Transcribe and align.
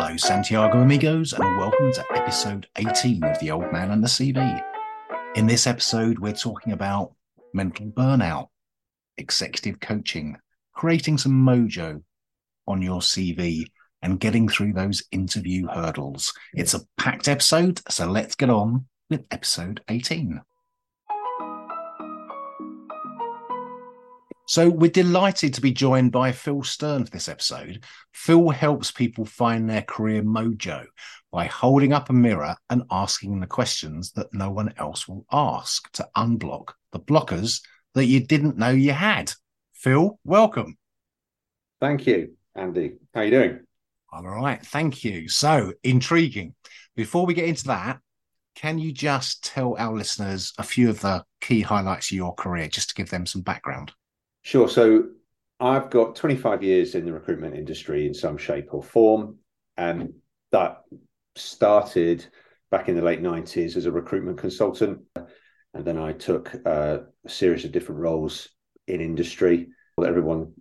Hello, 0.00 0.16
Santiago 0.16 0.80
amigos, 0.80 1.32
and 1.32 1.58
welcome 1.58 1.92
to 1.92 2.04
episode 2.14 2.68
18 2.76 3.24
of 3.24 3.36
The 3.40 3.50
Old 3.50 3.72
Man 3.72 3.90
and 3.90 4.00
the 4.00 4.06
CV. 4.06 4.62
In 5.34 5.44
this 5.48 5.66
episode, 5.66 6.20
we're 6.20 6.32
talking 6.32 6.72
about 6.72 7.14
mental 7.52 7.86
burnout, 7.86 8.46
executive 9.16 9.80
coaching, 9.80 10.36
creating 10.72 11.18
some 11.18 11.32
mojo 11.32 12.00
on 12.68 12.80
your 12.80 13.00
CV, 13.00 13.64
and 14.00 14.20
getting 14.20 14.48
through 14.48 14.72
those 14.72 15.02
interview 15.10 15.66
hurdles. 15.66 16.32
It's 16.54 16.74
a 16.74 16.86
packed 16.96 17.26
episode, 17.26 17.80
so 17.88 18.06
let's 18.06 18.36
get 18.36 18.50
on 18.50 18.86
with 19.10 19.24
episode 19.32 19.80
18. 19.88 20.40
So 24.48 24.70
we're 24.70 24.90
delighted 24.90 25.52
to 25.54 25.60
be 25.60 25.72
joined 25.72 26.10
by 26.10 26.32
Phil 26.32 26.62
Sterne 26.62 27.04
for 27.04 27.10
this 27.10 27.28
episode. 27.28 27.84
Phil 28.14 28.48
helps 28.48 28.90
people 28.90 29.26
find 29.26 29.68
their 29.68 29.82
career 29.82 30.22
mojo 30.22 30.86
by 31.30 31.44
holding 31.44 31.92
up 31.92 32.08
a 32.08 32.14
mirror 32.14 32.56
and 32.70 32.82
asking 32.90 33.40
the 33.40 33.46
questions 33.46 34.12
that 34.12 34.32
no 34.32 34.50
one 34.50 34.72
else 34.78 35.06
will 35.06 35.26
ask 35.30 35.92
to 35.92 36.08
unblock 36.16 36.72
the 36.92 36.98
blockers 36.98 37.60
that 37.92 38.06
you 38.06 38.26
didn't 38.26 38.56
know 38.56 38.70
you 38.70 38.92
had. 38.92 39.30
Phil, 39.74 40.18
welcome. 40.24 40.78
Thank 41.78 42.06
you, 42.06 42.32
Andy. 42.54 42.94
How 43.12 43.20
are 43.20 43.24
you 43.24 43.30
doing? 43.30 43.60
All 44.10 44.22
right, 44.22 44.64
thank 44.64 45.04
you. 45.04 45.28
So 45.28 45.74
intriguing. 45.84 46.54
Before 46.96 47.26
we 47.26 47.34
get 47.34 47.44
into 47.44 47.66
that, 47.66 47.98
can 48.54 48.78
you 48.78 48.92
just 48.92 49.44
tell 49.44 49.76
our 49.78 49.94
listeners 49.94 50.54
a 50.56 50.62
few 50.62 50.88
of 50.88 51.00
the 51.00 51.22
key 51.42 51.60
highlights 51.60 52.10
of 52.10 52.16
your 52.16 52.34
career 52.34 52.66
just 52.68 52.88
to 52.88 52.94
give 52.94 53.10
them 53.10 53.26
some 53.26 53.42
background? 53.42 53.92
Sure. 54.48 54.66
So 54.66 55.08
I've 55.60 55.90
got 55.90 56.16
25 56.16 56.62
years 56.62 56.94
in 56.94 57.04
the 57.04 57.12
recruitment 57.12 57.54
industry 57.54 58.06
in 58.06 58.14
some 58.14 58.38
shape 58.38 58.72
or 58.72 58.82
form. 58.82 59.36
And 59.76 60.14
that 60.52 60.84
started 61.36 62.24
back 62.70 62.88
in 62.88 62.96
the 62.96 63.02
late 63.02 63.20
90s 63.20 63.76
as 63.76 63.84
a 63.84 63.92
recruitment 63.92 64.38
consultant. 64.38 65.02
And 65.74 65.84
then 65.84 65.98
I 65.98 66.12
took 66.14 66.50
uh, 66.64 67.00
a 67.26 67.28
series 67.28 67.66
of 67.66 67.72
different 67.72 68.00
roles 68.00 68.48
in 68.86 69.02
industry. 69.02 69.68
What 69.96 70.08
everyone 70.08 70.54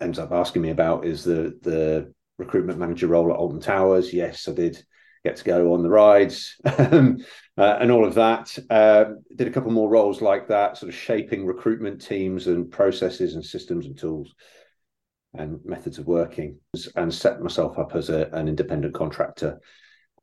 ends 0.00 0.18
up 0.18 0.32
asking 0.32 0.62
me 0.62 0.70
about 0.70 1.04
is 1.04 1.22
the, 1.22 1.56
the 1.62 2.12
recruitment 2.36 2.80
manager 2.80 3.06
role 3.06 3.30
at 3.30 3.36
Alton 3.36 3.60
Towers. 3.60 4.12
Yes, 4.12 4.48
I 4.48 4.54
did 4.54 4.84
get 5.24 5.36
to 5.36 5.44
go 5.44 5.74
on 5.74 5.82
the 5.82 5.88
rides 5.88 6.56
um, 6.78 7.18
uh, 7.58 7.78
and 7.80 7.90
all 7.90 8.06
of 8.06 8.14
that. 8.14 8.56
Uh, 8.70 9.04
did 9.36 9.48
a 9.48 9.50
couple 9.50 9.70
more 9.70 9.88
roles 9.88 10.22
like 10.22 10.48
that, 10.48 10.76
sort 10.76 10.88
of 10.88 10.98
shaping 10.98 11.46
recruitment 11.46 12.00
teams 12.00 12.46
and 12.46 12.70
processes 12.70 13.34
and 13.34 13.44
systems 13.44 13.86
and 13.86 13.98
tools 13.98 14.34
and 15.34 15.60
methods 15.64 15.98
of 15.98 16.06
working, 16.06 16.58
and 16.96 17.12
set 17.12 17.40
myself 17.40 17.78
up 17.78 17.94
as 17.94 18.08
a, 18.10 18.28
an 18.32 18.48
independent 18.48 18.94
contractor 18.94 19.60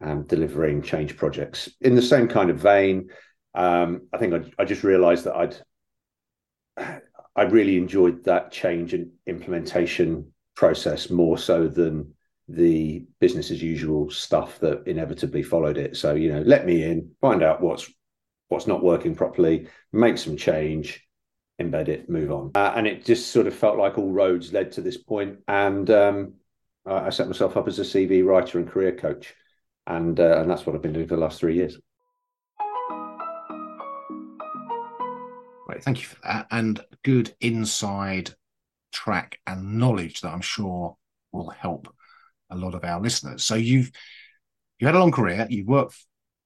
and 0.02 0.28
delivering 0.28 0.82
change 0.82 1.16
projects. 1.16 1.70
In 1.82 1.96
the 1.96 2.02
same 2.02 2.28
kind 2.28 2.50
of 2.50 2.58
vein, 2.58 3.10
um, 3.56 4.08
I 4.14 4.18
think 4.18 4.34
I, 4.34 4.62
I 4.62 4.66
just 4.66 4.84
realised 4.84 5.24
that 5.24 5.36
I'd 5.36 5.58
I 7.38 7.44
really 7.44 7.78
enjoyed 7.78 8.24
that 8.26 8.52
change 8.52 8.94
and 8.94 9.12
implementation 9.28 10.34
process 10.56 11.12
more 11.12 11.38
so 11.38 11.68
than 11.68 12.14
the 12.48 13.06
business 13.20 13.52
as 13.52 13.62
usual 13.62 14.10
stuff 14.10 14.60
that 14.60 14.88
inevitably 14.88 15.44
followed 15.44 15.78
it. 15.78 15.98
So, 15.98 16.16
you 16.16 16.32
know, 16.32 16.42
let 16.42 16.66
me 16.66 16.84
in, 16.84 17.12
find 17.22 17.44
out 17.44 17.62
what's 17.62 17.92
what's 18.48 18.68
not 18.68 18.84
working 18.84 19.14
properly, 19.14 19.68
make 19.92 20.18
some 20.18 20.38
change, 20.38 21.06
embed 21.62 21.90
it, 21.90 22.10
move 22.10 22.32
on. 22.32 22.52
Uh, 22.56 22.74
and 22.76 22.88
it 22.88 23.04
just 23.04 23.32
sort 23.32 23.48
of 23.48 23.54
felt 23.54 23.78
like 23.78 23.98
all 23.98 24.12
roads 24.12 24.54
led 24.54 24.72
to 24.74 24.82
this 24.82 24.98
point. 24.98 25.40
And 25.48 25.90
um, 25.90 26.34
I 26.86 27.10
set 27.10 27.28
myself 27.28 27.58
up 27.58 27.68
as 27.68 27.80
a 27.80 27.84
CV 27.84 28.26
writer 28.26 28.60
and 28.60 28.70
career 28.70 28.96
coach, 28.96 29.34
and 29.86 30.20
uh, 30.20 30.40
and 30.40 30.50
that's 30.50 30.66
what 30.66 30.76
I've 30.76 30.82
been 30.82 30.94
doing 30.94 31.08
for 31.08 31.16
the 31.16 31.22
last 31.22 31.40
three 31.40 31.56
years. 31.56 31.78
Right, 35.68 35.84
thank 35.84 36.00
you 36.00 36.06
for 36.06 36.18
that, 36.24 36.48
and 36.52 36.80
good 37.04 37.36
inside 37.42 38.34
track 38.94 39.40
and 39.46 39.78
knowledge 39.78 40.22
that 40.22 40.30
I'm 40.30 40.42
sure 40.42 40.96
will 41.34 41.50
help 41.50 41.94
a 42.50 42.56
lot 42.56 42.76
of 42.76 42.84
our 42.84 43.02
listeners. 43.02 43.44
So 43.44 43.56
you've 43.56 43.92
you 44.80 44.88
had 44.88 44.96
a 44.96 45.00
long 45.00 45.12
career. 45.12 45.48
You've 45.50 45.68
worked 45.68 45.96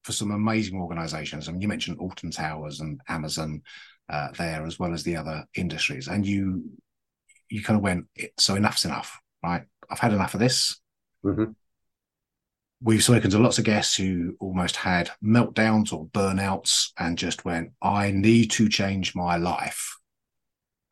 for 0.04 0.12
some 0.14 0.32
amazing 0.32 0.80
organisations. 0.80 1.48
I 1.48 1.52
mean, 1.52 1.62
you 1.62 1.68
mentioned 1.68 2.00
Alton 2.00 2.32
Towers 2.32 2.80
and 2.80 3.02
Amazon 3.08 3.62
uh, 4.10 4.30
there, 4.38 4.66
as 4.66 4.80
well 4.80 4.94
as 4.94 5.04
the 5.04 5.16
other 5.16 5.46
industries. 5.56 6.08
And 6.08 6.26
you 6.26 6.64
you 7.50 7.62
kind 7.62 7.78
of 7.78 7.84
went, 7.84 8.08
so 8.40 8.56
enough's 8.56 8.86
enough, 8.86 9.20
right? 9.44 9.64
I've 9.90 10.00
had 10.00 10.14
enough 10.14 10.34
of 10.34 10.40
this. 10.40 10.80
Mm-hmm. 11.24 11.52
We've 12.82 13.04
spoken 13.04 13.30
to 13.30 13.40
lots 13.40 13.60
of 13.60 13.66
guests 13.66 13.96
who 13.96 14.36
almost 14.40 14.78
had 14.78 15.12
meltdowns 15.24 15.94
or 15.94 16.08
burnouts 16.08 16.92
and 16.98 17.18
just 17.18 17.46
went, 17.46 17.72
I 17.82 18.12
need 18.12 18.52
to 18.52 18.70
change 18.70 19.14
my 19.14 19.36
life. 19.36 19.98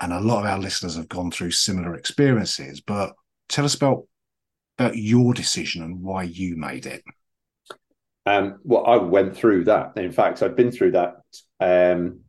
And 0.02 0.14
a 0.14 0.20
lot 0.20 0.42
of 0.42 0.46
our 0.46 0.60
listeners 0.60 0.98
have 0.98 1.10
gone 1.10 1.32
through 1.32 1.52
similar 1.52 1.96
experiences. 1.96 2.82
But 2.82 3.14
tell 3.48 3.66
us 3.66 3.76
about 3.76 4.04
about 4.80 4.96
your 4.96 5.34
decision 5.34 5.84
and 5.84 6.02
why 6.02 6.24
you 6.24 6.56
made 6.56 6.86
it. 6.86 7.04
Um, 8.26 8.60
well, 8.64 8.86
I 8.86 8.96
went 8.98 9.36
through 9.36 9.66
that. 9.66 9.98
In 9.98 10.12
fact, 10.12 10.42
I've 10.42 10.56
been 10.56 10.72
through 10.72 10.92
that 10.92 11.16
um, 11.60 12.22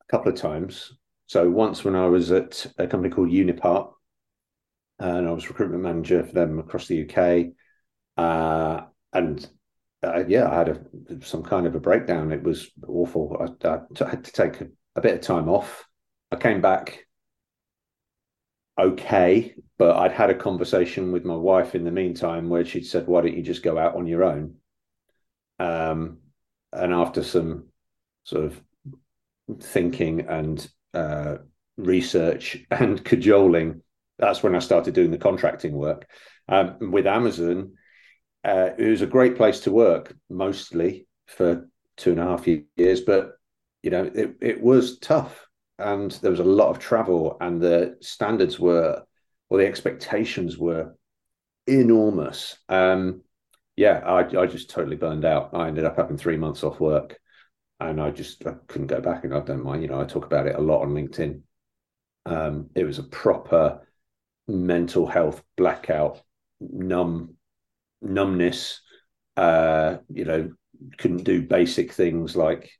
a 0.00 0.04
couple 0.10 0.32
of 0.32 0.38
times. 0.38 0.92
So 1.26 1.48
once 1.50 1.84
when 1.84 1.94
I 1.94 2.06
was 2.06 2.30
at 2.30 2.66
a 2.78 2.86
company 2.86 3.12
called 3.12 3.30
Unipart, 3.30 3.92
and 4.98 5.28
I 5.28 5.32
was 5.32 5.48
recruitment 5.48 5.82
manager 5.82 6.24
for 6.24 6.32
them 6.32 6.58
across 6.58 6.86
the 6.86 7.02
UK, 7.02 7.52
uh, 8.16 8.86
and 9.12 9.46
uh, 10.02 10.24
yeah, 10.26 10.48
I 10.48 10.54
had 10.54 10.68
a, 10.68 11.24
some 11.24 11.42
kind 11.42 11.66
of 11.66 11.74
a 11.74 11.80
breakdown. 11.80 12.32
It 12.32 12.42
was 12.42 12.70
awful. 12.86 13.36
I, 13.40 13.68
I 13.68 14.08
had 14.08 14.24
to 14.24 14.32
take 14.32 14.60
a, 14.60 14.68
a 14.96 15.00
bit 15.00 15.14
of 15.14 15.20
time 15.20 15.48
off. 15.48 15.86
I 16.30 16.36
came 16.36 16.60
back 16.60 17.06
okay. 18.78 19.54
But 19.82 19.96
I'd 19.96 20.12
had 20.12 20.30
a 20.30 20.34
conversation 20.36 21.10
with 21.10 21.24
my 21.24 21.34
wife 21.34 21.74
in 21.74 21.82
the 21.82 21.90
meantime 21.90 22.48
where 22.48 22.64
she'd 22.64 22.86
said, 22.86 23.08
"Why 23.08 23.20
don't 23.20 23.36
you 23.36 23.42
just 23.42 23.64
go 23.64 23.76
out 23.76 23.96
on 23.96 24.06
your 24.06 24.22
own?" 24.22 24.58
Um, 25.58 26.18
and 26.72 26.92
after 26.94 27.24
some 27.24 27.64
sort 28.22 28.44
of 28.44 28.62
thinking 29.60 30.20
and 30.20 30.70
uh, 30.94 31.38
research 31.76 32.64
and 32.70 33.04
cajoling, 33.04 33.82
that's 34.20 34.40
when 34.40 34.54
I 34.54 34.60
started 34.60 34.94
doing 34.94 35.10
the 35.10 35.18
contracting 35.18 35.72
work 35.72 36.08
um, 36.48 36.92
with 36.92 37.08
Amazon. 37.08 37.72
Uh, 38.44 38.70
it 38.78 38.88
was 38.88 39.02
a 39.02 39.06
great 39.16 39.36
place 39.36 39.58
to 39.62 39.72
work, 39.72 40.14
mostly 40.30 41.08
for 41.26 41.68
two 41.96 42.12
and 42.12 42.20
a 42.20 42.24
half 42.24 42.46
years, 42.46 43.00
but 43.00 43.32
you 43.82 43.90
know 43.90 44.08
it 44.14 44.36
it 44.40 44.62
was 44.62 45.00
tough 45.00 45.48
and 45.80 46.12
there 46.22 46.30
was 46.30 46.38
a 46.38 46.44
lot 46.44 46.70
of 46.70 46.78
travel, 46.78 47.36
and 47.40 47.60
the 47.60 47.96
standards 48.00 48.60
were, 48.60 49.02
or 49.52 49.58
the 49.58 49.66
expectations 49.66 50.56
were, 50.56 50.96
enormous. 51.66 52.56
Um, 52.70 53.20
yeah, 53.76 53.98
I, 53.98 54.20
I 54.20 54.46
just 54.46 54.70
totally 54.70 54.96
burned 54.96 55.26
out. 55.26 55.50
I 55.52 55.68
ended 55.68 55.84
up 55.84 55.98
having 55.98 56.16
three 56.16 56.38
months 56.38 56.64
off 56.64 56.80
work, 56.80 57.18
and 57.78 58.00
I 58.00 58.12
just 58.12 58.46
I 58.46 58.54
couldn't 58.66 58.86
go 58.86 59.02
back. 59.02 59.24
And 59.24 59.34
I 59.34 59.40
don't 59.40 59.62
mind, 59.62 59.82
you 59.82 59.88
know, 59.88 60.00
I 60.00 60.04
talk 60.04 60.24
about 60.24 60.46
it 60.46 60.56
a 60.56 60.60
lot 60.60 60.80
on 60.80 60.94
LinkedIn. 60.94 61.42
Um, 62.24 62.70
it 62.74 62.84
was 62.84 62.98
a 62.98 63.02
proper 63.02 63.86
mental 64.48 65.06
health 65.06 65.42
blackout, 65.58 66.22
numb, 66.58 67.34
numbness. 68.00 68.80
Uh, 69.36 69.98
you 70.08 70.24
know, 70.24 70.50
couldn't 70.96 71.24
do 71.24 71.42
basic 71.42 71.92
things 71.92 72.34
like 72.34 72.70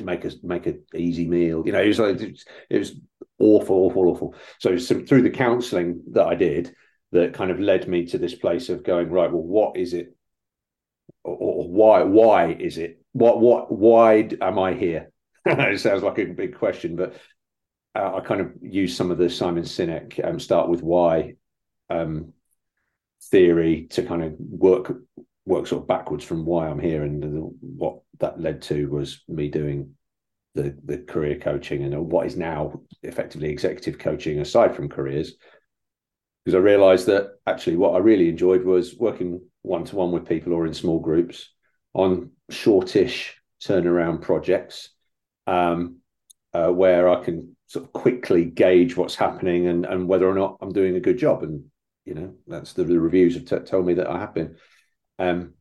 make 0.00 0.24
a 0.24 0.30
make 0.44 0.66
an 0.66 0.84
easy 0.94 1.26
meal. 1.26 1.64
You 1.66 1.72
know, 1.72 1.82
it 1.82 1.88
was 1.88 1.98
like 1.98 2.20
it 2.20 2.78
was 2.78 2.94
awful, 3.38 3.76
awful, 3.76 4.08
awful. 4.08 4.34
So 4.58 4.78
through 4.78 5.22
the 5.22 5.30
counselling 5.30 6.02
that 6.12 6.26
I 6.26 6.34
did, 6.34 6.74
that 7.12 7.34
kind 7.34 7.50
of 7.50 7.60
led 7.60 7.88
me 7.88 8.06
to 8.06 8.18
this 8.18 8.34
place 8.34 8.68
of 8.68 8.84
going 8.84 9.10
right. 9.10 9.30
Well, 9.30 9.42
what 9.42 9.76
is 9.76 9.94
it, 9.94 10.14
or, 11.24 11.34
or 11.34 11.68
why? 11.68 12.02
Why 12.02 12.52
is 12.52 12.78
it? 12.78 13.00
What? 13.12 13.40
What? 13.40 13.70
Why 13.72 14.28
am 14.40 14.58
I 14.58 14.74
here? 14.74 15.10
it 15.46 15.80
sounds 15.80 16.02
like 16.02 16.18
a 16.18 16.24
big 16.24 16.58
question, 16.58 16.96
but 16.96 17.14
uh, 17.94 18.16
I 18.16 18.20
kind 18.20 18.40
of 18.40 18.52
use 18.60 18.96
some 18.96 19.10
of 19.10 19.18
the 19.18 19.30
Simon 19.30 19.64
Sinek 19.64 20.22
um, 20.26 20.40
start 20.40 20.68
with 20.68 20.82
why 20.82 21.34
um, 21.88 22.32
theory 23.30 23.86
to 23.90 24.02
kind 24.02 24.24
of 24.24 24.34
work 24.38 24.92
work 25.44 25.66
sort 25.68 25.82
of 25.82 25.88
backwards 25.88 26.24
from 26.24 26.44
why 26.44 26.68
I'm 26.68 26.80
here, 26.80 27.04
and 27.04 27.22
the, 27.22 27.50
what 27.60 28.00
that 28.18 28.40
led 28.40 28.62
to 28.62 28.86
was 28.86 29.22
me 29.28 29.48
doing 29.48 29.95
the 30.56 30.76
the 30.84 30.98
career 30.98 31.38
coaching 31.38 31.84
and 31.84 32.10
what 32.10 32.26
is 32.26 32.36
now 32.36 32.80
effectively 33.02 33.50
executive 33.50 33.98
coaching 33.98 34.40
aside 34.40 34.74
from 34.74 34.88
careers. 34.88 35.34
Because 36.44 36.56
I 36.56 36.62
realised 36.62 37.06
that 37.06 37.38
actually 37.46 37.76
what 37.76 37.94
I 37.94 37.98
really 37.98 38.28
enjoyed 38.28 38.64
was 38.64 38.96
working 38.96 39.40
one 39.62 39.84
to 39.84 39.96
one 39.96 40.12
with 40.12 40.28
people 40.28 40.52
or 40.52 40.66
in 40.66 40.74
small 40.74 41.00
groups 41.00 41.52
on 41.92 42.30
shortish 42.50 43.36
turnaround 43.62 44.22
projects, 44.22 44.90
um, 45.46 45.98
uh, 46.52 46.68
where 46.68 47.08
I 47.08 47.24
can 47.24 47.56
sort 47.66 47.84
of 47.84 47.92
quickly 47.92 48.44
gauge 48.44 48.96
what's 48.96 49.16
happening 49.16 49.66
and 49.68 49.86
and 49.86 50.08
whether 50.08 50.28
or 50.28 50.34
not 50.34 50.58
I'm 50.60 50.72
doing 50.72 50.96
a 50.96 51.00
good 51.00 51.18
job 51.18 51.42
and 51.42 51.64
you 52.06 52.14
know, 52.14 52.34
that's 52.46 52.72
the, 52.72 52.84
the 52.84 52.98
reviews 52.98 53.34
have 53.34 53.44
t- 53.44 53.68
told 53.68 53.84
me 53.84 53.94
that 53.94 54.08
I 54.08 54.20
have 54.20 54.32
been, 54.32 54.56
um, 55.18 55.54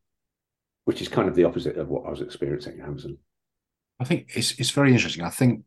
which 0.85 1.01
is 1.01 1.07
kind 1.07 1.27
of 1.27 1.35
the 1.35 1.43
opposite 1.43 1.77
of 1.77 1.89
what 1.89 2.05
I 2.05 2.11
was 2.11 2.21
experiencing 2.21 2.79
at 2.79 2.87
Amazon. 2.87 3.17
I 3.99 4.03
think 4.03 4.31
it's 4.35 4.59
it's 4.59 4.71
very 4.71 4.93
interesting. 4.93 5.23
I 5.23 5.29
think 5.29 5.63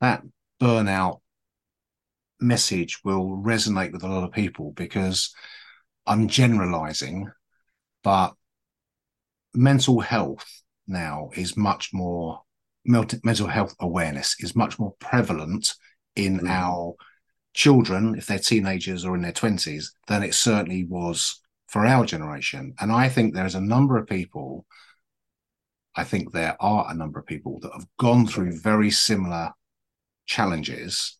that 0.00 0.22
burnout 0.60 1.20
message 2.40 3.00
will 3.04 3.42
resonate 3.42 3.92
with 3.92 4.02
a 4.02 4.08
lot 4.08 4.24
of 4.24 4.32
people 4.32 4.72
because 4.72 5.34
I'm 6.06 6.28
generalizing, 6.28 7.30
but 8.02 8.34
mental 9.54 10.00
health 10.00 10.62
now 10.86 11.30
is 11.34 11.56
much 11.56 11.90
more 11.92 12.42
mental 12.84 13.46
health 13.46 13.74
awareness 13.80 14.36
is 14.40 14.54
much 14.54 14.78
more 14.78 14.94
prevalent 14.98 15.74
in 16.16 16.40
mm. 16.40 16.48
our 16.48 16.94
children 17.54 18.14
if 18.16 18.26
they're 18.26 18.38
teenagers 18.38 19.04
or 19.04 19.14
in 19.14 19.22
their 19.22 19.32
20s 19.32 19.86
than 20.08 20.22
it 20.22 20.34
certainly 20.34 20.84
was 20.84 21.40
for 21.68 21.86
our 21.86 22.04
generation 22.04 22.74
and 22.80 22.92
i 22.92 23.08
think 23.08 23.32
there's 23.32 23.54
a 23.54 23.60
number 23.60 23.96
of 23.96 24.06
people 24.06 24.66
i 25.96 26.04
think 26.04 26.32
there 26.32 26.56
are 26.60 26.86
a 26.90 26.94
number 26.94 27.18
of 27.18 27.26
people 27.26 27.58
that 27.60 27.72
have 27.72 27.86
gone 27.98 28.26
through 28.26 28.58
very 28.60 28.90
similar 28.90 29.50
challenges 30.26 31.18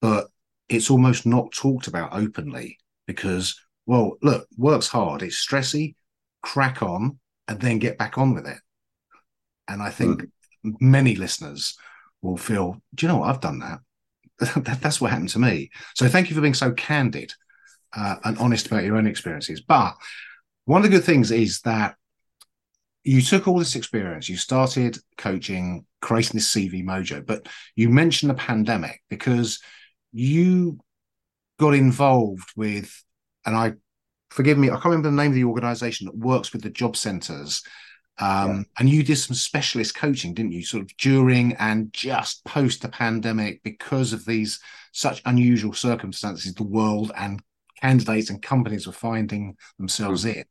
but 0.00 0.28
it's 0.68 0.90
almost 0.90 1.26
not 1.26 1.52
talked 1.52 1.86
about 1.86 2.12
openly 2.12 2.78
because 3.06 3.60
well 3.86 4.16
look 4.22 4.46
work's 4.56 4.88
hard 4.88 5.22
it's 5.22 5.44
stressy 5.44 5.94
crack 6.42 6.82
on 6.82 7.18
and 7.48 7.60
then 7.60 7.78
get 7.78 7.98
back 7.98 8.18
on 8.18 8.34
with 8.34 8.46
it 8.46 8.58
and 9.68 9.82
i 9.82 9.90
think 9.90 10.22
mm 10.22 10.30
many 10.80 11.14
listeners 11.14 11.76
will 12.22 12.36
feel, 12.36 12.80
do 12.94 13.06
you 13.06 13.12
know 13.12 13.18
what? 13.18 13.30
I've 13.30 13.40
done 13.40 13.60
that. 13.60 13.80
that 14.64 14.80
that's 14.80 15.00
what 15.00 15.10
happened 15.10 15.30
to 15.30 15.38
me. 15.38 15.70
So 15.94 16.08
thank 16.08 16.28
you 16.28 16.34
for 16.34 16.42
being 16.42 16.54
so 16.54 16.72
candid 16.72 17.32
uh, 17.96 18.16
and 18.24 18.36
honest 18.38 18.66
about 18.66 18.84
your 18.84 18.96
own 18.96 19.06
experiences. 19.06 19.60
But 19.60 19.94
one 20.64 20.84
of 20.84 20.90
the 20.90 20.96
good 20.96 21.04
things 21.04 21.30
is 21.30 21.60
that 21.60 21.96
you 23.06 23.22
took 23.22 23.46
all 23.46 23.58
this 23.58 23.76
experience, 23.76 24.28
you 24.28 24.36
started 24.36 24.98
coaching, 25.16 25.86
creating 26.00 26.32
this 26.34 26.52
CV 26.52 26.84
mojo, 26.84 27.24
but 27.24 27.46
you 27.74 27.88
mentioned 27.88 28.30
the 28.30 28.34
pandemic 28.34 29.02
because 29.08 29.60
you 30.12 30.78
got 31.58 31.74
involved 31.74 32.50
with, 32.56 33.02
and 33.44 33.56
I 33.56 33.74
forgive 34.30 34.58
me, 34.58 34.68
I 34.68 34.72
can't 34.72 34.86
remember 34.86 35.10
the 35.10 35.16
name 35.16 35.30
of 35.30 35.34
the 35.34 35.44
organization 35.44 36.06
that 36.06 36.16
works 36.16 36.52
with 36.52 36.62
the 36.62 36.70
job 36.70 36.96
centers 36.96 37.62
um, 38.18 38.48
yeah. 38.48 38.62
And 38.78 38.90
you 38.90 39.02
did 39.02 39.16
some 39.16 39.36
specialist 39.36 39.94
coaching, 39.94 40.32
didn't 40.32 40.52
you? 40.52 40.64
Sort 40.64 40.82
of 40.82 40.96
during 40.96 41.54
and 41.54 41.92
just 41.92 42.44
post 42.44 42.82
the 42.82 42.88
pandemic 42.88 43.62
because 43.62 44.12
of 44.12 44.24
these 44.24 44.58
such 44.92 45.20
unusual 45.26 45.74
circumstances 45.74 46.54
the 46.54 46.62
world 46.62 47.12
and 47.16 47.42
candidates 47.80 48.30
and 48.30 48.42
companies 48.42 48.86
were 48.86 48.92
finding 48.92 49.56
themselves 49.78 50.24
mm. 50.24 50.36
in. 50.36 50.44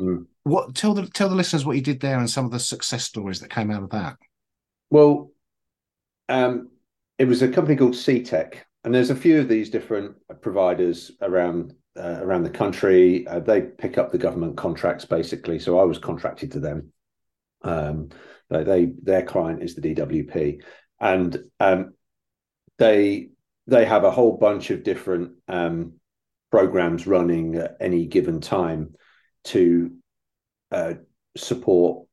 Mm. 0.00 0.26
What 0.44 0.74
tell 0.74 0.94
the 0.94 1.06
tell 1.06 1.28
the 1.28 1.34
listeners 1.34 1.64
what 1.64 1.76
you 1.76 1.82
did 1.82 2.00
there 2.00 2.18
and 2.18 2.28
some 2.28 2.44
of 2.44 2.50
the 2.50 2.58
success 2.58 3.04
stories 3.04 3.40
that 3.40 3.50
came 3.50 3.70
out 3.70 3.82
of 3.82 3.90
that. 3.90 4.16
Well, 4.90 5.30
um, 6.28 6.70
it 7.18 7.26
was 7.26 7.42
a 7.42 7.48
company 7.48 7.76
called 7.76 7.94
Seetec, 7.94 8.56
and 8.84 8.94
there's 8.94 9.10
a 9.10 9.16
few 9.16 9.38
of 9.40 9.48
these 9.48 9.70
different 9.70 10.16
providers 10.40 11.12
around 11.20 11.74
uh, 11.96 12.18
around 12.20 12.42
the 12.42 12.50
country. 12.50 13.26
Uh, 13.26 13.40
they 13.40 13.60
pick 13.60 13.98
up 13.98 14.10
the 14.10 14.18
government 14.18 14.56
contracts 14.56 15.04
basically. 15.04 15.58
So 15.58 15.78
I 15.78 15.84
was 15.84 15.98
contracted 15.98 16.52
to 16.52 16.60
them. 16.60 16.92
Um, 17.62 18.08
they, 18.50 18.64
they 18.64 18.92
their 19.02 19.22
client 19.22 19.62
is 19.62 19.74
the 19.74 19.94
DWP, 19.94 20.62
and 21.00 21.38
um, 21.60 21.94
they 22.78 23.30
they 23.66 23.84
have 23.84 24.04
a 24.04 24.10
whole 24.10 24.36
bunch 24.36 24.70
of 24.70 24.82
different 24.82 25.32
um, 25.48 25.94
programs 26.52 27.06
running 27.06 27.56
at 27.56 27.76
any 27.80 28.06
given 28.06 28.40
time 28.40 28.94
to 29.42 29.90
uh, 30.70 30.94
support 31.36 32.06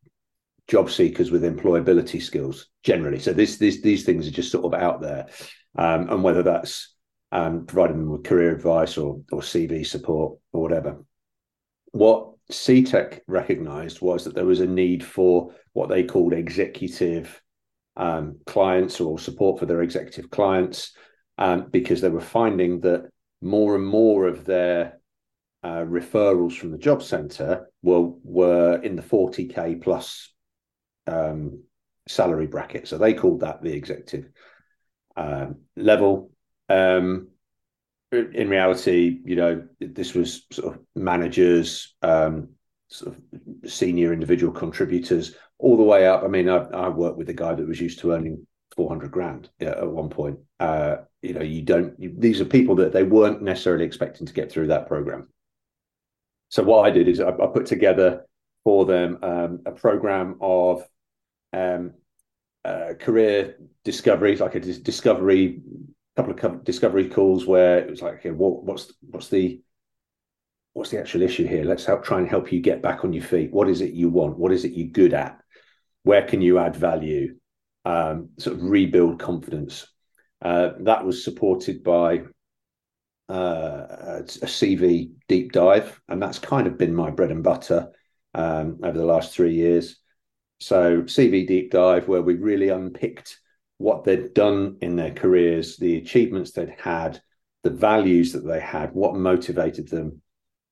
job 0.67 0.89
seekers 0.89 1.29
with 1.29 1.43
employability 1.43 2.21
skills 2.21 2.67
generally. 2.83 3.19
So 3.19 3.33
this, 3.33 3.57
this 3.57 3.81
these 3.81 4.05
things 4.05 4.27
are 4.27 4.31
just 4.31 4.51
sort 4.51 4.65
of 4.65 4.79
out 4.79 5.01
there, 5.01 5.27
um, 5.77 6.09
and 6.09 6.23
whether 6.23 6.41
that's 6.41 6.95
um, 7.31 7.65
providing 7.65 7.97
them 7.97 8.09
with 8.09 8.23
career 8.23 8.55
advice 8.55 8.97
or 8.97 9.21
or 9.31 9.41
CV 9.41 9.85
support 9.85 10.39
or 10.53 10.61
whatever. 10.61 11.03
What 11.91 12.31
Seetec 12.51 13.19
recognised 13.27 14.01
was 14.01 14.23
that 14.23 14.35
there 14.35 14.45
was 14.45 14.61
a 14.61 14.65
need 14.65 15.03
for 15.03 15.53
what 15.73 15.89
they 15.89 16.03
called 16.03 16.33
executive 16.33 17.41
um, 17.97 18.37
clients 18.45 19.01
or 19.01 19.19
support 19.19 19.59
for 19.59 19.65
their 19.65 19.81
executive 19.81 20.29
clients, 20.29 20.93
um, 21.37 21.67
because 21.69 21.99
they 21.99 22.09
were 22.09 22.21
finding 22.21 22.79
that 22.81 23.09
more 23.41 23.75
and 23.75 23.85
more 23.85 24.27
of 24.27 24.45
their 24.45 24.99
uh, 25.63 25.83
referrals 25.83 26.57
from 26.57 26.71
the 26.71 26.77
job 26.77 27.03
centre 27.03 27.67
were 27.81 28.11
were 28.23 28.81
in 28.81 28.95
the 28.95 29.01
40k 29.01 29.81
plus 29.81 30.33
um, 31.07 31.63
salary 32.07 32.47
bracket. 32.47 32.87
So 32.87 32.97
they 32.97 33.13
called 33.13 33.41
that 33.41 33.61
the 33.61 33.73
executive 33.73 34.29
um, 35.15 35.57
level. 35.75 36.31
Um, 36.69 37.29
in 38.11 38.49
reality, 38.49 39.19
you 39.23 39.35
know, 39.35 39.67
this 39.79 40.13
was 40.13 40.45
sort 40.51 40.75
of 40.75 40.81
managers, 40.95 41.93
um, 42.01 42.49
sort 42.87 43.15
of 43.15 43.71
senior 43.71 44.13
individual 44.13 44.51
contributors, 44.51 45.35
all 45.59 45.77
the 45.77 45.83
way 45.83 46.07
up. 46.07 46.23
I 46.23 46.27
mean, 46.27 46.49
I, 46.49 46.57
I 46.57 46.89
worked 46.89 47.17
with 47.17 47.29
a 47.29 47.33
guy 47.33 47.53
that 47.53 47.67
was 47.67 47.79
used 47.79 47.99
to 47.99 48.13
earning 48.13 48.47
400 48.75 49.11
grand 49.11 49.49
at 49.59 49.87
one 49.87 50.09
point. 50.09 50.39
Uh, 50.59 50.97
you 51.21 51.33
know, 51.33 51.41
you 51.41 51.61
don't, 51.61 51.99
you, 51.99 52.13
these 52.17 52.41
are 52.41 52.45
people 52.45 52.75
that 52.75 52.93
they 52.93 53.03
weren't 53.03 53.41
necessarily 53.41 53.85
expecting 53.85 54.27
to 54.27 54.33
get 54.33 54.51
through 54.51 54.67
that 54.67 54.87
program. 54.87 55.27
So 56.49 56.63
what 56.63 56.85
I 56.85 56.91
did 56.91 57.07
is 57.07 57.19
I, 57.19 57.29
I 57.29 57.47
put 57.53 57.65
together 57.65 58.25
for 58.63 58.85
them 58.85 59.19
um, 59.21 59.61
a 59.65 59.71
program 59.71 60.37
of 60.41 60.83
um, 61.53 61.93
uh, 62.65 62.93
career 62.99 63.57
discoveries, 63.83 64.41
like 64.41 64.55
a 64.55 64.59
discovery 64.59 65.61
couple 66.15 66.49
of 66.49 66.63
discovery 66.63 67.07
calls 67.07 67.45
where 67.45 67.79
it 67.79 67.89
was 67.89 68.01
like, 68.01 68.15
okay, 68.15 68.31
what, 68.31 68.63
what's 68.63 68.93
what's 69.09 69.29
the 69.29 69.61
what's 70.73 70.91
the 70.91 70.99
actual 70.99 71.21
issue 71.21 71.47
here? 71.47 71.63
Let's 71.63 71.85
help 71.85 72.03
try 72.03 72.19
and 72.19 72.27
help 72.27 72.51
you 72.51 72.59
get 72.61 72.81
back 72.81 73.03
on 73.03 73.13
your 73.13 73.23
feet. 73.23 73.51
What 73.51 73.69
is 73.69 73.81
it 73.81 73.93
you 73.93 74.09
want? 74.09 74.37
What 74.37 74.51
is 74.51 74.65
it 74.65 74.73
you're 74.73 74.87
good 74.87 75.13
at? 75.13 75.39
Where 76.03 76.25
can 76.25 76.41
you 76.41 76.59
add 76.59 76.75
value? 76.75 77.35
Um, 77.89 78.29
sort 78.37 78.57
of 78.57 78.63
rebuild 78.63 79.17
confidence. 79.17 79.87
Uh, 80.43 80.73
that 80.81 81.03
was 81.03 81.23
supported 81.23 81.83
by 81.83 82.19
uh, 83.29 84.21
a 84.21 84.45
CV 84.45 85.09
deep 85.27 85.53
dive, 85.53 85.99
and 86.07 86.21
that's 86.21 86.37
kind 86.37 86.67
of 86.67 86.77
been 86.77 86.93
my 86.93 87.09
bread 87.09 87.31
and 87.31 87.43
butter 87.43 87.89
um, 88.35 88.77
over 88.83 88.95
the 88.95 89.05
last 89.05 89.33
three 89.33 89.55
years. 89.55 89.97
So 90.59 91.01
CV 91.01 91.47
deep 91.47 91.71
dive, 91.71 92.07
where 92.07 92.21
we 92.21 92.35
really 92.35 92.69
unpicked 92.69 93.39
what 93.79 94.03
they'd 94.03 94.35
done 94.35 94.77
in 94.81 94.95
their 94.95 95.15
careers, 95.15 95.77
the 95.77 95.97
achievements 95.97 96.51
they'd 96.51 96.75
had, 96.77 97.19
the 97.63 97.71
values 97.71 98.33
that 98.33 98.45
they 98.45 98.59
had, 98.59 98.93
what 98.93 99.15
motivated 99.15 99.87
them, 99.87 100.21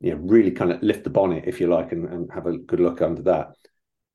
you 0.02 0.12
know, 0.12 0.22
really 0.22 0.52
kind 0.52 0.72
of 0.72 0.84
lift 0.84 1.04
the 1.04 1.10
bonnet, 1.10 1.46
if 1.48 1.60
you 1.60 1.66
like, 1.66 1.94
and, 1.94 2.08
and 2.10 2.32
have 2.32 2.46
a 2.46 2.60
good 2.60 2.80
look 2.80 3.02
under 3.02 3.24
that. 3.24 3.56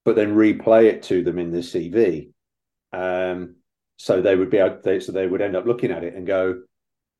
But 0.04 0.14
then 0.14 0.36
replay 0.36 0.84
it 0.84 1.02
to 1.04 1.24
them 1.24 1.40
in 1.40 1.50
the 1.50 1.58
CV. 1.58 2.28
Um, 2.92 3.56
so 3.96 4.20
they 4.20 4.36
would 4.36 4.50
be 4.50 4.60
they, 4.84 5.00
so 5.00 5.12
they 5.12 5.26
would 5.26 5.40
end 5.40 5.56
up 5.56 5.66
looking 5.66 5.90
at 5.90 6.04
it 6.04 6.14
and 6.14 6.26
go, 6.26 6.62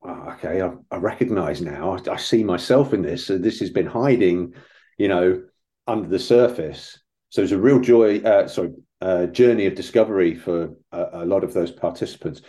oh, 0.03 0.33
okay, 0.33 0.61
I, 0.61 0.71
I 0.91 0.97
recognize 0.97 1.61
now, 1.61 1.97
I, 1.97 2.11
I, 2.11 2.17
see 2.17 2.43
myself 2.43 2.93
in 2.93 3.01
this. 3.01 3.25
So 3.25 3.37
this 3.37 3.59
has 3.59 3.69
been 3.69 3.85
hiding, 3.85 4.53
you 4.97 5.07
know, 5.07 5.43
under 5.87 6.07
the 6.07 6.19
surface. 6.19 6.99
So 7.29 7.41
it's 7.41 7.51
a 7.51 7.57
real 7.57 7.79
joy, 7.79 8.19
uh, 8.19 8.47
sorry, 8.47 8.73
uh, 9.01 9.27
journey 9.27 9.65
of 9.65 9.75
discovery 9.75 10.35
for 10.35 10.75
a, 10.91 11.05
a, 11.13 11.25
lot 11.25 11.43
of 11.43 11.53
those 11.53 11.71
participants. 11.71 12.41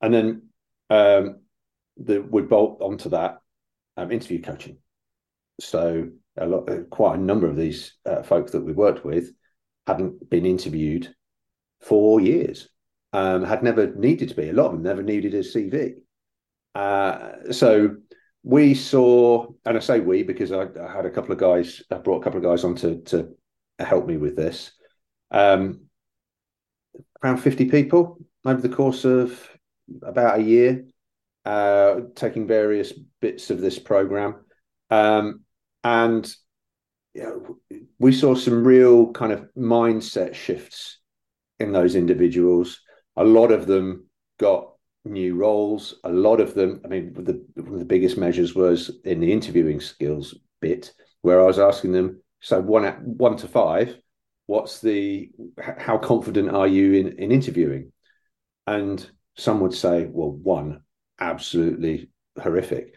And 0.00 0.12
then 0.12 0.42
um, 0.90 1.40
the, 1.96 2.20
we 2.20 2.42
bolt 2.42 2.78
onto 2.80 3.10
that 3.10 3.38
um, 3.96 4.10
interview 4.10 4.42
coaching. 4.42 4.78
So 5.60 6.08
a 6.36 6.46
lot, 6.46 6.68
uh, 6.68 6.82
quite 6.90 7.18
a 7.18 7.22
number 7.22 7.46
of 7.46 7.56
these 7.56 7.94
uh, 8.04 8.22
folks 8.22 8.52
that 8.52 8.64
we 8.64 8.72
worked 8.72 9.04
with 9.04 9.30
hadn't 9.86 10.28
been 10.28 10.46
interviewed 10.46 11.14
for 11.82 12.20
years, 12.20 12.68
um, 13.12 13.44
had 13.44 13.62
never 13.62 13.94
needed 13.94 14.30
to 14.30 14.34
be. 14.34 14.48
A 14.48 14.52
lot 14.52 14.66
of 14.66 14.72
them 14.72 14.82
never 14.82 15.02
needed 15.02 15.34
a 15.34 15.40
CV. 15.40 15.94
Uh, 16.74 17.52
so 17.52 17.96
we 18.42 18.74
saw, 18.74 19.46
and 19.64 19.76
I 19.76 19.80
say 19.80 20.00
we 20.00 20.22
because 20.22 20.52
I, 20.52 20.62
I, 20.62 20.92
had 20.92 21.06
a 21.06 21.10
couple 21.10 21.32
of 21.32 21.38
guys, 21.38 21.82
I 21.90 21.96
brought 21.96 22.20
a 22.20 22.24
couple 22.24 22.38
of 22.38 22.44
guys 22.44 22.64
on 22.64 22.74
to, 22.76 23.00
to 23.02 23.28
help 23.78 24.06
me 24.06 24.16
with 24.16 24.36
this. 24.36 24.72
Um, 25.30 25.82
around 27.22 27.38
50 27.38 27.66
people 27.66 28.18
over 28.44 28.60
the 28.60 28.74
course 28.74 29.04
of 29.04 29.48
about 30.02 30.40
a 30.40 30.42
year, 30.42 30.86
uh, 31.44 32.00
taking 32.14 32.46
various 32.46 32.92
bits 33.20 33.50
of 33.50 33.60
this 33.60 33.78
program. 33.78 34.36
Um, 34.90 35.40
and 35.84 36.32
you 37.14 37.22
know, 37.22 37.78
we 37.98 38.12
saw 38.12 38.34
some 38.34 38.64
real 38.66 39.12
kind 39.12 39.32
of 39.32 39.48
mindset 39.56 40.34
shifts 40.34 40.98
in 41.62 41.72
those 41.72 41.94
individuals. 41.94 42.80
A 43.16 43.24
lot 43.24 43.52
of 43.52 43.66
them 43.66 44.06
got 44.38 44.72
new 45.04 45.34
roles. 45.34 45.94
A 46.04 46.10
lot 46.10 46.40
of 46.40 46.54
them, 46.54 46.80
I 46.84 46.88
mean, 46.88 47.12
the, 47.14 47.44
one 47.54 47.74
of 47.74 47.78
the 47.78 47.84
biggest 47.84 48.16
measures 48.16 48.54
was 48.54 48.90
in 49.04 49.20
the 49.20 49.32
interviewing 49.32 49.80
skills 49.80 50.34
bit, 50.60 50.92
where 51.22 51.40
I 51.40 51.46
was 51.46 51.58
asking 51.58 51.92
them, 51.92 52.20
so 52.40 52.60
one 52.60 52.84
at 52.84 53.02
one 53.02 53.36
to 53.38 53.48
five, 53.48 53.96
what's 54.46 54.80
the 54.80 55.30
how 55.78 55.98
confident 55.98 56.50
are 56.50 56.66
you 56.66 56.94
in, 56.94 57.18
in 57.18 57.32
interviewing? 57.32 57.92
And 58.66 59.08
some 59.36 59.60
would 59.60 59.74
say, 59.74 60.06
well, 60.10 60.30
one, 60.30 60.82
absolutely 61.20 62.10
horrific. 62.40 62.94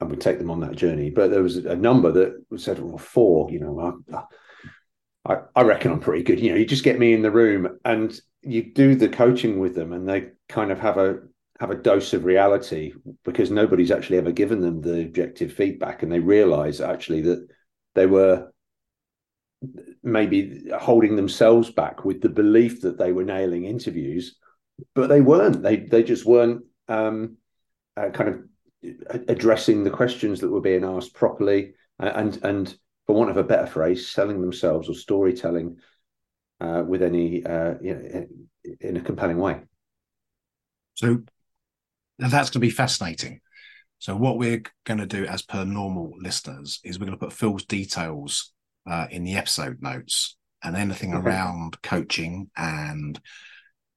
And 0.00 0.10
we 0.10 0.16
take 0.16 0.38
them 0.38 0.50
on 0.50 0.60
that 0.60 0.76
journey. 0.76 1.10
But 1.10 1.30
there 1.30 1.42
was 1.42 1.56
a 1.56 1.74
number 1.74 2.12
that 2.12 2.44
said, 2.58 2.78
well, 2.78 2.98
four, 2.98 3.50
you 3.50 3.60
know, 3.60 4.00
I, 4.12 4.22
I 5.26 5.62
reckon 5.62 5.92
I'm 5.92 6.00
pretty 6.00 6.22
good. 6.22 6.40
You 6.40 6.50
know, 6.50 6.56
you 6.56 6.66
just 6.66 6.84
get 6.84 6.98
me 6.98 7.12
in 7.12 7.22
the 7.22 7.30
room 7.30 7.78
and 7.84 8.18
you 8.42 8.72
do 8.72 8.94
the 8.94 9.08
coaching 9.08 9.58
with 9.58 9.74
them 9.74 9.92
and 9.92 10.08
they 10.08 10.28
kind 10.48 10.70
of 10.70 10.78
have 10.78 10.98
a 10.98 11.18
have 11.58 11.70
a 11.70 11.74
dose 11.74 12.12
of 12.12 12.24
reality 12.24 12.92
because 13.24 13.50
nobody's 13.50 13.90
actually 13.90 14.18
ever 14.18 14.30
given 14.30 14.60
them 14.60 14.82
the 14.82 15.00
objective 15.00 15.52
feedback 15.52 16.02
and 16.02 16.12
they 16.12 16.20
realize 16.20 16.80
actually 16.80 17.22
that 17.22 17.46
they 17.94 18.06
were 18.06 18.52
maybe 20.02 20.64
holding 20.78 21.16
themselves 21.16 21.70
back 21.70 22.04
with 22.04 22.20
the 22.20 22.28
belief 22.28 22.82
that 22.82 22.98
they 22.98 23.10
were 23.10 23.24
nailing 23.24 23.64
interviews 23.64 24.36
but 24.94 25.08
they 25.08 25.22
weren't 25.22 25.62
they 25.62 25.76
they 25.76 26.02
just 26.02 26.26
weren't 26.26 26.62
um, 26.88 27.38
uh, 27.96 28.10
kind 28.10 28.28
of 28.28 28.42
addressing 29.28 29.82
the 29.82 29.90
questions 29.90 30.40
that 30.40 30.50
were 30.50 30.60
being 30.60 30.84
asked 30.84 31.14
properly 31.14 31.72
and 31.98 32.38
and 32.44 32.76
for 33.06 33.14
want 33.14 33.30
of 33.30 33.36
a 33.36 33.44
better 33.44 33.66
phrase 33.66 34.08
selling 34.08 34.40
themselves 34.40 34.88
or 34.88 34.94
storytelling 34.94 35.76
uh, 36.60 36.82
with 36.86 37.02
any 37.02 37.44
uh, 37.44 37.74
you 37.80 37.94
know 37.94 38.26
in 38.80 38.96
a 38.96 39.00
compelling 39.00 39.38
way 39.38 39.60
so 40.94 41.22
that's 42.18 42.50
going 42.50 42.52
to 42.52 42.58
be 42.60 42.70
fascinating. 42.70 43.40
So 43.98 44.16
what 44.16 44.38
we're 44.38 44.62
going 44.84 44.98
to 44.98 45.06
do, 45.06 45.24
as 45.24 45.42
per 45.42 45.64
normal 45.64 46.12
listeners, 46.18 46.80
is 46.84 46.98
we're 46.98 47.06
going 47.06 47.18
to 47.18 47.24
put 47.24 47.32
Phil's 47.32 47.64
details 47.64 48.52
uh, 48.88 49.06
in 49.10 49.24
the 49.24 49.36
episode 49.36 49.82
notes 49.82 50.36
and 50.62 50.76
anything 50.76 51.14
okay. 51.14 51.26
around 51.26 51.80
coaching 51.82 52.50
and 52.56 53.20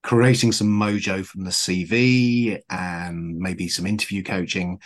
creating 0.04 0.52
some 0.52 0.68
mojo 0.68 1.26
from 1.26 1.44
the 1.44 1.52
CV 1.52 2.60
and 2.70 3.38
maybe 3.38 3.68
some 3.68 3.86
interview 3.86 4.24
coaching. 4.24 4.80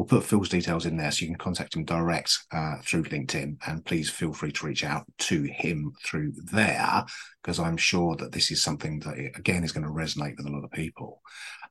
We'll 0.00 0.06
put 0.06 0.24
Phil's 0.24 0.48
details 0.48 0.86
in 0.86 0.96
there 0.96 1.10
so 1.10 1.20
you 1.20 1.26
can 1.26 1.36
contact 1.36 1.76
him 1.76 1.84
direct 1.84 2.34
uh, 2.52 2.76
through 2.82 3.02
LinkedIn. 3.02 3.58
And 3.66 3.84
please 3.84 4.08
feel 4.08 4.32
free 4.32 4.50
to 4.50 4.66
reach 4.66 4.82
out 4.82 5.04
to 5.18 5.42
him 5.42 5.92
through 6.02 6.32
there 6.44 7.04
because 7.42 7.60
I'm 7.60 7.76
sure 7.76 8.16
that 8.16 8.32
this 8.32 8.50
is 8.50 8.62
something 8.62 9.00
that, 9.00 9.18
again, 9.36 9.62
is 9.62 9.72
going 9.72 9.86
to 9.86 9.92
resonate 9.92 10.38
with 10.38 10.46
a 10.46 10.50
lot 10.50 10.64
of 10.64 10.70
people. 10.70 11.20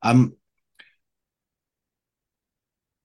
Um, 0.04 0.36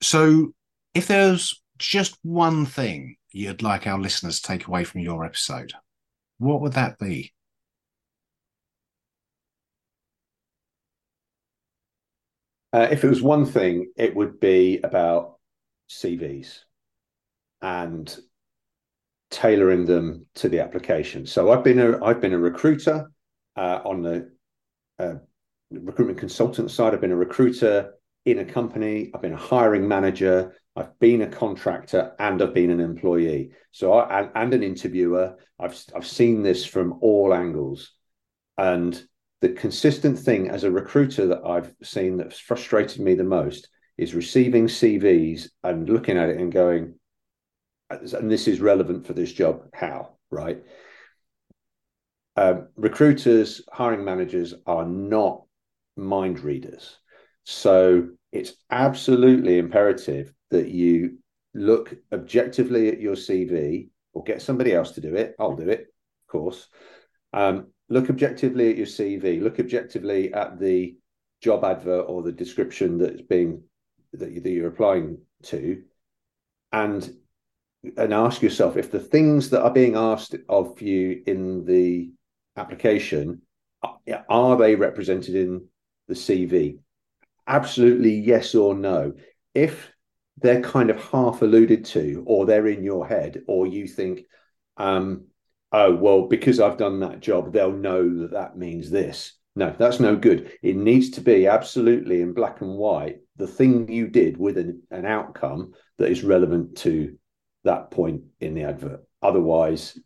so, 0.02 0.52
if 0.92 1.06
there's 1.06 1.58
just 1.78 2.18
one 2.20 2.66
thing 2.66 3.16
you'd 3.32 3.62
like 3.62 3.86
our 3.86 3.98
listeners 3.98 4.40
to 4.40 4.46
take 4.46 4.66
away 4.66 4.84
from 4.84 5.00
your 5.00 5.24
episode, 5.24 5.72
what 6.36 6.60
would 6.60 6.74
that 6.74 6.98
be? 6.98 7.32
Uh, 12.74 12.88
if 12.90 13.04
it 13.04 13.08
was 13.08 13.22
one 13.22 13.46
thing, 13.46 13.92
it 13.96 14.16
would 14.16 14.40
be 14.40 14.80
about 14.82 15.36
CVs 15.88 16.58
and 17.62 18.18
tailoring 19.30 19.84
them 19.84 20.26
to 20.34 20.48
the 20.48 20.58
application. 20.58 21.24
So 21.24 21.52
I've 21.52 21.62
been 21.62 21.78
a 21.78 22.04
I've 22.04 22.20
been 22.20 22.32
a 22.32 22.38
recruiter 22.38 23.12
uh, 23.56 23.78
on 23.84 24.02
the 24.02 24.32
uh, 24.98 25.14
recruitment 25.70 26.18
consultant 26.18 26.68
side. 26.72 26.94
I've 26.94 27.00
been 27.00 27.12
a 27.12 27.16
recruiter 27.16 27.94
in 28.24 28.40
a 28.40 28.44
company, 28.44 29.12
I've 29.14 29.22
been 29.22 29.34
a 29.34 29.36
hiring 29.36 29.86
manager, 29.86 30.56
I've 30.74 30.98
been 30.98 31.22
a 31.22 31.28
contractor, 31.28 32.16
and 32.18 32.42
I've 32.42 32.54
been 32.54 32.70
an 32.70 32.80
employee. 32.80 33.52
So 33.70 33.92
I 33.92 34.18
and, 34.18 34.30
and 34.34 34.54
an 34.54 34.62
interviewer. 34.64 35.36
I've 35.60 35.80
I've 35.94 36.08
seen 36.08 36.42
this 36.42 36.66
from 36.66 36.98
all 37.02 37.32
angles, 37.34 37.92
and 38.58 39.00
the 39.44 39.50
consistent 39.50 40.18
thing 40.18 40.48
as 40.48 40.64
a 40.64 40.70
recruiter 40.70 41.26
that 41.26 41.44
I've 41.44 41.70
seen 41.82 42.16
that's 42.16 42.38
frustrated 42.38 43.02
me 43.02 43.14
the 43.14 43.24
most 43.24 43.68
is 43.98 44.14
receiving 44.14 44.68
CVs 44.68 45.50
and 45.62 45.86
looking 45.86 46.16
at 46.16 46.30
it 46.30 46.38
and 46.38 46.50
going, 46.50 46.94
and 47.90 48.30
this 48.30 48.48
is 48.48 48.62
relevant 48.62 49.06
for 49.06 49.12
this 49.12 49.30
job. 49.30 49.64
How 49.74 50.14
right? 50.30 50.62
Um, 52.36 52.68
recruiters, 52.76 53.60
hiring 53.70 54.02
managers 54.02 54.54
are 54.64 54.86
not 54.86 55.42
mind 55.94 56.40
readers. 56.40 56.96
So 57.44 58.08
it's 58.32 58.54
absolutely 58.70 59.58
imperative 59.58 60.32
that 60.52 60.68
you 60.68 61.18
look 61.52 61.94
objectively 62.14 62.88
at 62.88 62.98
your 62.98 63.14
CV 63.14 63.90
or 64.14 64.24
get 64.24 64.40
somebody 64.40 64.72
else 64.72 64.92
to 64.92 65.02
do 65.02 65.14
it. 65.14 65.36
I'll 65.38 65.54
do 65.54 65.68
it, 65.68 65.80
of 65.80 66.32
course. 66.32 66.66
Um, 67.34 67.73
look 67.88 68.10
objectively 68.10 68.70
at 68.70 68.76
your 68.76 68.86
CV. 68.86 69.42
Look 69.42 69.60
objectively 69.60 70.32
at 70.32 70.58
the 70.58 70.96
job 71.42 71.64
advert 71.64 72.06
or 72.08 72.22
the 72.22 72.32
description 72.32 72.98
that's 72.98 73.22
being 73.22 73.62
that, 74.12 74.32
you, 74.32 74.40
that 74.40 74.50
you're 74.50 74.68
applying 74.68 75.18
to, 75.44 75.82
and 76.72 77.14
and 77.98 78.14
ask 78.14 78.40
yourself 78.40 78.78
if 78.78 78.90
the 78.90 78.98
things 78.98 79.50
that 79.50 79.62
are 79.62 79.72
being 79.72 79.94
asked 79.94 80.34
of 80.48 80.80
you 80.80 81.22
in 81.26 81.66
the 81.66 82.10
application 82.56 83.42
are 84.30 84.56
they 84.56 84.74
represented 84.74 85.34
in 85.34 85.66
the 86.08 86.14
CV? 86.14 86.78
absolutely 87.46 88.14
yes 88.14 88.54
or 88.54 88.74
no. 88.74 89.14
If 89.54 89.92
they're 90.38 90.62
kind 90.62 90.90
of 90.90 91.02
half 91.10 91.42
alluded 91.42 91.84
to, 91.86 92.24
or 92.26 92.46
they're 92.46 92.66
in 92.66 92.82
your 92.82 93.06
head, 93.06 93.42
or 93.46 93.66
you 93.66 93.86
think, 93.86 94.22
um, 94.76 95.26
oh, 95.72 95.94
well, 95.94 96.28
because 96.28 96.60
I've 96.60 96.76
done 96.76 97.00
that 97.00 97.20
job, 97.20 97.52
they'll 97.52 97.72
know 97.72 98.20
that 98.20 98.32
that 98.32 98.56
means 98.56 98.90
this. 98.90 99.32
No, 99.56 99.74
that's 99.78 100.00
no 100.00 100.16
good. 100.16 100.52
It 100.62 100.76
needs 100.76 101.10
to 101.10 101.20
be 101.20 101.46
absolutely 101.46 102.20
in 102.20 102.32
black 102.32 102.60
and 102.60 102.76
white 102.76 103.18
the 103.36 103.46
thing 103.46 103.90
you 103.90 104.08
did 104.08 104.36
with 104.36 104.58
an, 104.58 104.82
an 104.90 105.06
outcome 105.06 105.72
that 105.98 106.10
is 106.10 106.24
relevant 106.24 106.76
to 106.78 107.16
that 107.64 107.90
point 107.90 108.22
in 108.40 108.54
the 108.54 108.64
advert. 108.64 109.04
Otherwise, 109.22 109.98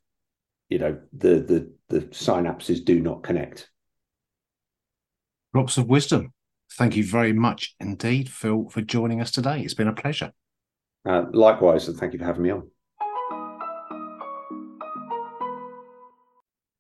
you 0.69 0.79
know, 0.79 0.99
the 1.13 1.41
the 1.41 1.73
the 1.89 2.01
synapses 2.09 2.85
do 2.85 3.01
not 3.01 3.23
connect. 3.23 3.71
Drops 5.55 5.79
of 5.79 5.89
wisdom. 5.89 6.33
Thank 6.73 6.97
you 6.97 7.05
very 7.05 7.33
much 7.33 7.75
indeed, 7.81 8.29
Phil, 8.29 8.69
for 8.69 8.83
joining 8.83 9.21
us 9.21 9.31
today. 9.31 9.63
It's 9.63 9.75
been 9.75 9.89
a 9.89 9.95
pleasure. 9.95 10.33
Uh, 11.07 11.25
likewise, 11.33 11.89
and 11.89 11.97
thank 11.97 12.13
you 12.13 12.19
for 12.19 12.27
having 12.27 12.43
me 12.43 12.51
on. 12.51 12.71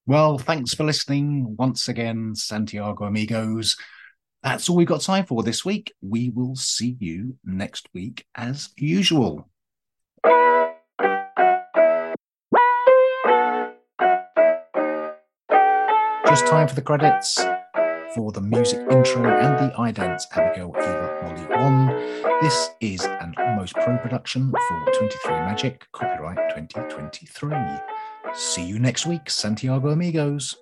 Well, 0.08 0.38
thanks 0.38 0.72
for 0.72 0.84
listening 0.84 1.54
once 1.58 1.86
again, 1.86 2.34
Santiago 2.34 3.04
amigos. 3.04 3.76
That's 4.42 4.66
all 4.70 4.76
we've 4.76 4.88
got 4.88 5.02
time 5.02 5.26
for 5.26 5.42
this 5.42 5.66
week. 5.66 5.92
We 6.00 6.30
will 6.30 6.56
see 6.56 6.96
you 6.98 7.36
next 7.44 7.90
week 7.92 8.24
as 8.34 8.70
usual. 8.78 9.50
Just 16.24 16.46
time 16.46 16.68
for 16.68 16.74
the 16.74 16.82
credits 16.82 17.38
for 18.14 18.32
the 18.32 18.40
music 18.40 18.80
intro 18.90 19.24
and 19.24 19.58
the 19.58 19.74
idents 19.76 20.24
Abigail 20.32 20.72
Eva 20.76 21.20
Molly 21.22 21.46
1. 21.56 22.40
This 22.40 22.70
is 22.80 23.04
an 23.04 23.34
Almost 23.38 23.74
Pro 23.74 23.98
production 23.98 24.50
for 24.50 24.92
23 24.92 25.32
Magic, 25.32 25.86
copyright 25.92 26.38
2023. 26.54 27.56
See 28.34 28.64
you 28.64 28.78
next 28.78 29.06
week, 29.06 29.28
Santiago 29.28 29.88
Amigos. 29.90 30.56